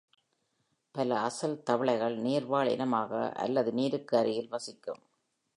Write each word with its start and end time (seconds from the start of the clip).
பல 0.95 1.19
அசல் 1.19 1.63
தவளைகள் 1.63 2.17
நீர் 2.17 2.45
வாழ் 2.45 2.67
இனமாக 2.67 3.31
அல்லது 3.35 3.73
நீருக்கு 3.73 4.17
அருகில் 4.17 4.49
வசிக்கும். 4.49 5.01